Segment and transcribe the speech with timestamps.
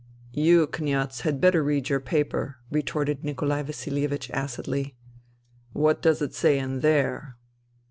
[0.47, 4.95] ""You, Kniaz, had better read your paper," retorted Nikolai Vasilievich acidly."
[5.73, 7.37] What does it say in there